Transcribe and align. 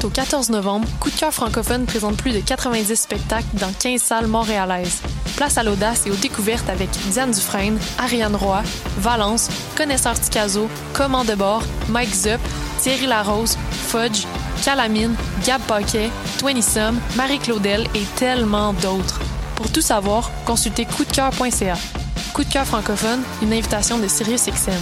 Du 0.00 0.02
4 0.02 0.04
au 0.04 0.10
14 0.10 0.50
novembre, 0.50 0.88
Coup 1.00 1.10
de 1.10 1.16
cœur 1.16 1.32
francophone 1.32 1.86
présente 1.86 2.16
plus 2.16 2.32
de 2.32 2.40
90 2.40 2.94
spectacles 2.94 3.46
dans 3.54 3.72
15 3.72 4.00
salles 4.00 4.26
montréalaises. 4.26 5.00
Place 5.36 5.58
à 5.58 5.62
l'audace 5.62 6.06
et 6.06 6.10
aux 6.10 6.16
découvertes 6.16 6.68
avec 6.68 6.90
Diane 7.10 7.30
Dufresne, 7.30 7.78
Ariane 7.98 8.36
Roy, 8.36 8.62
Valence, 8.98 9.48
Connaisseur 9.76 10.18
Ticazo, 10.18 10.68
Command 10.92 11.26
de 11.26 11.34
bord, 11.34 11.62
Mike 11.88 12.14
Zup, 12.14 12.40
Thierry 12.80 13.06
Larose, 13.06 13.56
Fudge, 13.70 14.24
Calamine, 14.64 15.14
Gab 15.44 15.60
Paquet, 15.62 16.10
Twenty 16.38 16.62
Sum, 16.62 16.98
Marie 17.16 17.38
Claudel 17.38 17.86
et 17.94 18.04
tellement 18.16 18.72
d'autres. 18.74 19.20
Pour 19.56 19.70
tout 19.70 19.82
savoir, 19.82 20.30
consultez 20.44 20.84
coupdecoeur.ca. 20.84 21.76
Coup 22.34 22.44
de 22.44 22.52
cœur 22.52 22.66
francophone, 22.66 23.22
une 23.42 23.52
invitation 23.52 23.98
de 23.98 24.08
SiriusXM. 24.08 24.72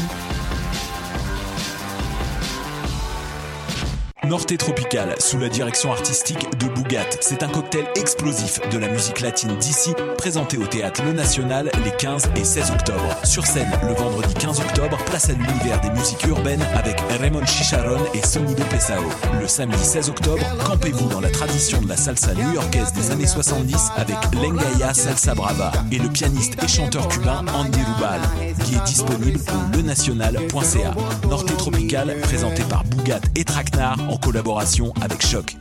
Norte 4.26 4.56
Tropical, 4.56 5.14
sous 5.18 5.38
la 5.38 5.48
direction 5.48 5.92
artistique 5.92 6.46
de 6.58 6.66
Bougat. 6.66 7.04
C'est 7.20 7.42
un 7.42 7.48
cocktail 7.48 7.84
explosif 7.96 8.58
de 8.70 8.78
la 8.78 8.88
musique 8.88 9.20
latine 9.20 9.54
d'ici, 9.56 9.92
présenté 10.16 10.56
au 10.56 10.66
théâtre 10.66 11.02
Le 11.04 11.12
National 11.12 11.70
les 11.84 11.90
15 11.90 12.30
et 12.36 12.44
16 12.44 12.70
octobre. 12.70 13.16
Sur 13.24 13.46
scène, 13.46 13.70
le 13.82 13.92
vendredi 13.92 14.32
15 14.34 14.60
octobre, 14.60 14.96
place 15.06 15.28
à 15.28 15.32
l'univers 15.32 15.80
des 15.82 15.90
musiques 15.90 16.24
urbaines 16.26 16.64
avec 16.74 17.00
Raymond 17.20 17.44
Chicharon 17.44 18.00
et 18.14 18.24
Sonido 18.24 18.64
Pesao. 18.64 19.02
Le 19.40 19.46
samedi 19.46 19.84
16 19.84 20.08
octobre, 20.08 20.44
campez-vous 20.64 21.08
dans 21.08 21.20
la 21.20 21.30
tradition 21.30 21.80
de 21.82 21.88
la 21.88 21.96
salsa 21.96 22.32
new-yorkaise 22.34 22.92
des 22.94 23.10
années 23.10 23.26
70 23.26 23.90
avec 23.96 24.16
Lengaya 24.34 24.94
Salsa 24.94 25.34
Brava 25.34 25.70
et 25.92 25.98
le 25.98 26.08
pianiste 26.08 26.54
et 26.62 26.68
chanteur 26.68 27.08
cubain 27.08 27.44
Andy 27.54 27.80
Rubal, 27.80 28.20
qui 28.64 28.74
est 28.74 28.84
disponible 28.84 29.38
au 29.38 29.76
lenational.ca. 29.76 30.94
Norte 31.28 31.56
Tropical, 31.56 32.16
présenté 32.22 32.62
par 32.64 32.84
Bougat 32.84 33.20
et 33.36 33.44
Traquenard 33.44 33.98
en 34.10 34.16
collaboration 34.16 34.92
avec 35.02 35.24
Choc. 35.26 35.56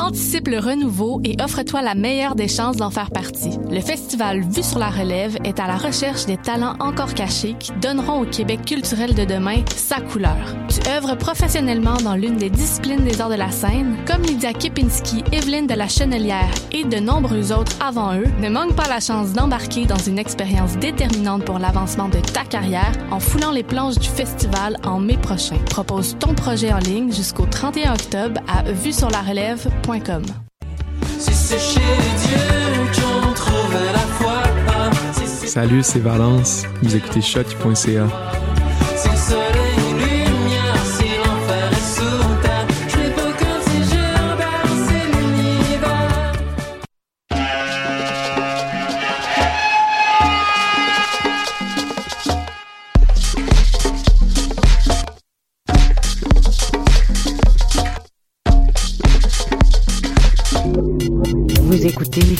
Anticipe 0.00 0.46
le 0.46 0.60
renouveau 0.60 1.20
et 1.24 1.36
offre-toi 1.42 1.82
la 1.82 1.94
meilleure 1.94 2.36
des 2.36 2.46
chances 2.46 2.76
d'en 2.76 2.90
faire 2.90 3.10
partie. 3.10 3.58
Le 3.68 3.80
festival 3.80 4.42
Vue 4.48 4.62
sur 4.62 4.78
la 4.78 4.90
relève 4.90 5.36
est 5.44 5.58
à 5.58 5.66
la 5.66 5.76
recherche 5.76 6.24
des 6.24 6.36
talents 6.36 6.76
encore 6.78 7.14
cachés 7.14 7.56
qui 7.58 7.72
donneront 7.72 8.22
au 8.22 8.24
Québec 8.24 8.60
culturel 8.64 9.14
de 9.14 9.24
demain 9.24 9.62
sa 9.74 10.00
couleur. 10.00 10.36
Tu 10.68 10.88
œuvres 10.88 11.16
professionnellement 11.16 11.96
dans 11.96 12.14
l'une 12.14 12.36
des 12.36 12.48
disciplines 12.48 13.04
des 13.04 13.20
arts 13.20 13.30
de 13.30 13.34
la 13.34 13.50
scène, 13.50 13.96
comme 14.06 14.22
Lydia 14.22 14.52
Kipinski, 14.52 15.24
Evelyne 15.32 15.66
de 15.66 15.74
la 15.74 15.88
Chenelière 15.88 16.54
et 16.72 16.84
de 16.84 16.98
nombreux 16.98 17.52
autres 17.52 17.72
avant 17.84 18.14
eux. 18.14 18.26
Ne 18.40 18.50
manque 18.50 18.76
pas 18.76 18.88
la 18.88 19.00
chance 19.00 19.32
d'embarquer 19.32 19.84
dans 19.84 19.98
une 19.98 20.18
expérience 20.18 20.76
déterminante 20.78 21.44
pour 21.44 21.58
l'avancement 21.58 22.08
de 22.08 22.20
ta 22.20 22.44
carrière 22.44 22.92
en 23.10 23.18
foulant 23.18 23.50
les 23.50 23.64
planches 23.64 23.98
du 23.98 24.08
festival 24.08 24.76
en 24.84 25.00
mai 25.00 25.16
prochain. 25.16 25.58
Propose 25.70 26.16
ton 26.18 26.34
projet 26.34 26.72
en 26.72 26.78
ligne 26.78 27.12
jusqu'au 27.12 27.46
31 27.46 27.94
octobre 27.94 28.40
à 28.46 28.62
vue 28.70 28.92
sur 28.92 29.10
la 29.10 29.22
relève 29.22 29.68
si 31.18 31.32
c'est 31.32 31.58
chez 31.58 31.80
Dieu 31.80 33.02
qu'on 33.02 33.32
trouve 33.32 33.74
la 33.92 33.98
foi. 33.98 34.42
Salut, 35.46 35.82
c'est 35.82 36.00
Valence. 36.00 36.64
Vous 36.82 36.94
écoutez 36.94 37.22
shot.ca. 37.22 38.06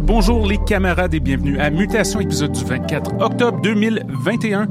Bonjour 0.00 0.46
les 0.46 0.56
camarades 0.56 1.12
et 1.12 1.20
bienvenue 1.20 1.58
à 1.58 1.68
Mutation, 1.68 2.18
épisode 2.18 2.52
du 2.52 2.64
24 2.64 3.20
octobre 3.20 3.60
2021. 3.60 4.66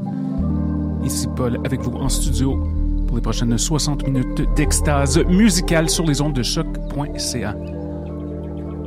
Ici 1.04 1.28
Paul 1.36 1.60
avec 1.64 1.80
vous 1.82 1.96
en 1.96 2.08
studio 2.08 2.58
pour 3.06 3.16
les 3.16 3.22
prochaines 3.22 3.56
60 3.56 4.04
minutes 4.08 4.52
d'extase 4.56 5.24
musicale 5.28 5.88
sur 5.88 6.04
les 6.04 6.20
ondes 6.20 6.32
de 6.32 6.42
choc.ca. 6.42 7.54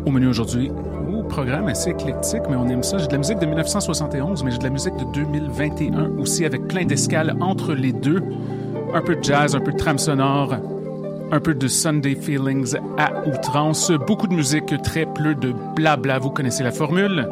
Au 0.06 0.12
menu 0.12 0.28
aujourd'hui, 0.28 0.72
au 1.10 1.24
programme 1.24 1.70
assez 1.70 1.92
éclectique, 1.92 2.42
mais 2.50 2.58
on 2.58 2.68
aime 2.68 2.84
ça. 2.84 2.98
J'ai 2.98 3.08
de 3.08 3.14
la 3.14 3.20
musique 3.20 3.40
de 3.40 3.46
1971, 3.46 4.44
mais 4.44 4.52
j'ai 4.52 4.58
de 4.58 4.64
la 4.66 4.72
musique 4.72 4.98
de 4.98 5.06
2021 5.14 6.18
aussi, 6.20 6.44
avec 6.44 6.68
plein 6.68 6.84
d'escales 6.84 7.38
entre 7.40 7.74
les 7.74 7.94
deux. 7.94 8.22
Un 8.94 9.02
peu 9.02 9.16
de 9.16 9.24
jazz, 9.24 9.56
un 9.56 9.62
peu 9.62 9.72
de 9.72 9.78
trame 9.78 9.98
sonore, 9.98 10.58
un 11.34 11.40
peu 11.40 11.56
de 11.56 11.68
Sunday 11.68 12.14
Feelings 12.14 12.76
à 13.00 13.28
outrance, 13.28 13.92
beaucoup 14.06 14.28
de 14.28 14.36
musique, 14.36 14.80
très 14.84 15.08
peu 15.08 15.34
de 15.34 15.52
blabla, 15.76 16.20
vous 16.20 16.30
connaissez 16.30 16.64
la 16.64 16.72
formule? 16.72 17.28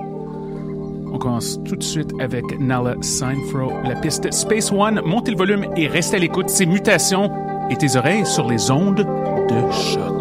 On 1.14 1.20
commence 1.20 1.60
tout 1.66 1.76
de 1.76 1.84
suite 1.84 2.12
avec 2.20 2.44
Nala 2.60 2.96
Seinfro, 3.02 3.72
la 3.84 3.96
piste 3.96 4.34
Space 4.34 4.72
One. 4.72 5.02
Montez 5.06 5.32
le 5.32 5.38
volume 5.38 5.66
et 5.78 5.88
restez 5.88 6.16
à 6.18 6.20
l'écoute. 6.20 6.50
C'est 6.50 6.66
Mutations 6.66 7.30
et 7.70 7.76
tes 7.76 7.96
oreilles 7.96 8.26
sur 8.26 8.50
les 8.50 8.72
ondes 8.72 9.06
de 9.06 9.72
choc. 9.72 10.21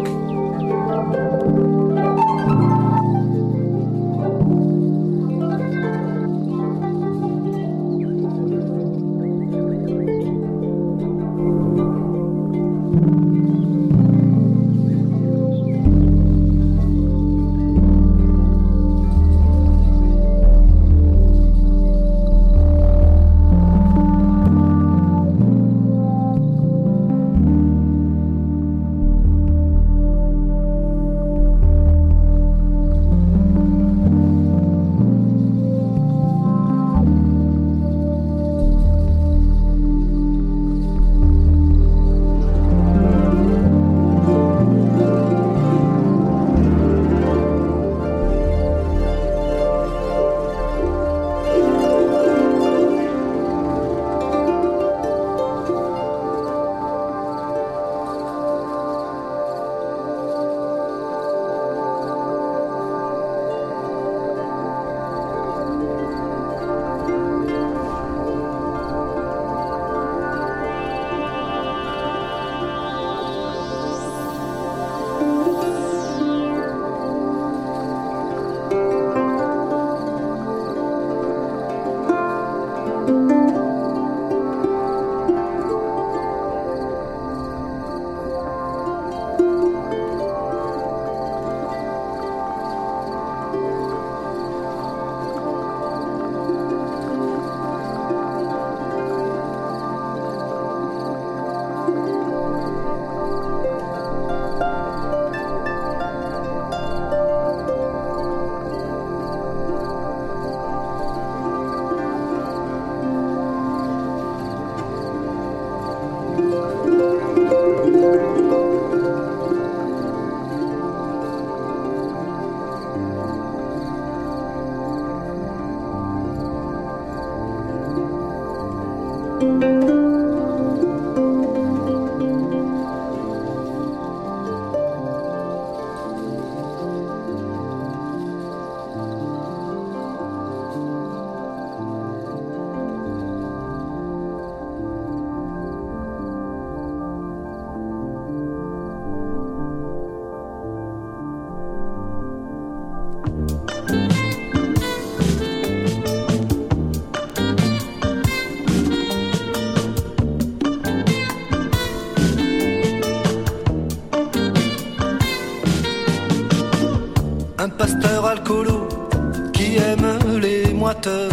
qui 169.53 169.77
aiment 169.77 170.39
les 170.39 170.73
moiteurs, 170.73 171.31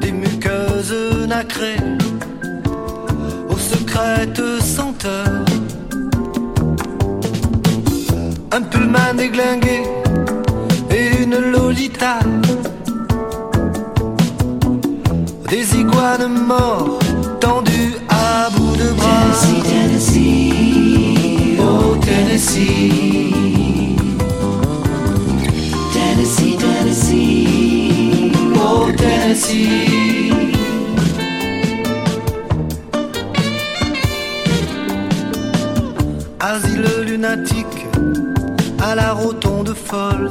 des 0.00 0.12
muqueuses 0.12 1.26
nacrées 1.28 1.82
aux 3.48 3.58
secrètes 3.58 4.42
senteurs. 4.60 5.44
Un 8.52 8.62
pullman 8.62 9.14
déglingué 9.16 9.82
et 10.90 11.22
une 11.22 11.36
lolita. 11.52 12.18
Des 15.48 15.76
iguanes 15.76 16.28
morts 16.46 16.98
tendus 17.40 17.94
à 18.08 18.50
bout 18.54 18.76
de 18.76 18.88
bras. 18.98 19.08
Tennessee, 19.42 19.62
Tennessee, 19.70 21.58
oh 21.60 21.96
Tennessee. 22.00 23.09
Asile 36.40 36.84
lunatique 37.06 37.86
à 38.82 38.94
la 38.94 39.12
rotonde 39.12 39.74
folle. 39.74 40.30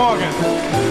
Morgan. 0.00 0.89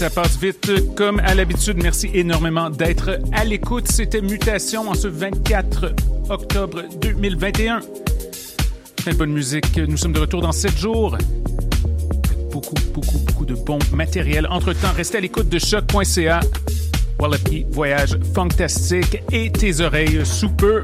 Ça 0.00 0.08
passe 0.08 0.38
vite 0.38 0.94
comme 0.94 1.20
à 1.20 1.34
l'habitude. 1.34 1.76
Merci 1.82 2.10
énormément 2.14 2.70
d'être 2.70 3.18
à 3.32 3.44
l'écoute. 3.44 3.86
C'était 3.92 4.22
Mutation 4.22 4.88
en 4.88 4.94
ce 4.94 5.08
24 5.08 5.92
octobre 6.30 6.84
2021. 7.02 7.80
Plein 8.96 9.12
de 9.12 9.18
bonne 9.18 9.32
musique. 9.32 9.76
Nous 9.76 9.98
sommes 9.98 10.14
de 10.14 10.20
retour 10.20 10.40
dans 10.40 10.52
7 10.52 10.74
jours. 10.74 11.18
Beaucoup, 12.50 12.76
beaucoup, 12.94 13.18
beaucoup 13.18 13.44
de 13.44 13.52
bon 13.52 13.78
matériel. 13.92 14.46
Entre-temps, 14.48 14.92
restez 14.96 15.18
à 15.18 15.20
l'écoute 15.20 15.50
de 15.50 15.58
choc.ca. 15.58 16.40
Wallapie, 17.18 17.66
voyage 17.70 18.18
fantastique 18.34 19.22
et 19.30 19.52
tes 19.52 19.82
oreilles 19.82 20.24
sous 20.24 20.48
peu. 20.48 20.82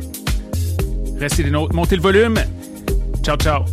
Restez 1.18 1.42
des 1.42 1.50
nôtres. 1.50 1.74
Montez 1.74 1.96
le 1.96 2.02
volume. 2.02 2.34
Ciao, 3.22 3.38
ciao. 3.38 3.64